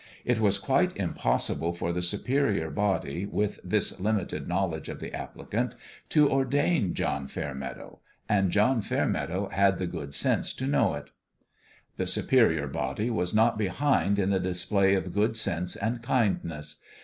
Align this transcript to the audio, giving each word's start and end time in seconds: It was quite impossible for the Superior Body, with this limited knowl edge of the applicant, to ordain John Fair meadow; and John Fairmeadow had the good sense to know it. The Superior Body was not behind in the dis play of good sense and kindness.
It 0.25 0.39
was 0.39 0.57
quite 0.57 0.97
impossible 0.97 1.73
for 1.73 1.93
the 1.93 2.01
Superior 2.01 2.71
Body, 2.71 3.27
with 3.27 3.59
this 3.63 3.99
limited 3.99 4.47
knowl 4.47 4.73
edge 4.73 4.89
of 4.89 4.99
the 4.99 5.13
applicant, 5.13 5.75
to 6.09 6.27
ordain 6.27 6.95
John 6.95 7.27
Fair 7.27 7.53
meadow; 7.53 7.99
and 8.27 8.49
John 8.49 8.81
Fairmeadow 8.81 9.49
had 9.49 9.77
the 9.77 9.85
good 9.85 10.15
sense 10.15 10.53
to 10.53 10.65
know 10.65 10.95
it. 10.95 11.11
The 11.97 12.07
Superior 12.07 12.65
Body 12.65 13.11
was 13.11 13.31
not 13.31 13.59
behind 13.59 14.17
in 14.17 14.31
the 14.31 14.39
dis 14.39 14.65
play 14.65 14.95
of 14.95 15.13
good 15.13 15.37
sense 15.37 15.75
and 15.75 16.01
kindness. 16.01 16.77